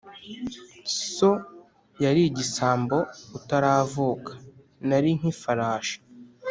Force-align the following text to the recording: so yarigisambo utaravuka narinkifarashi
so 1.17 1.31
yarigisambo 2.03 2.97
utaravuka 3.37 4.31
narinkifarashi 4.87 5.97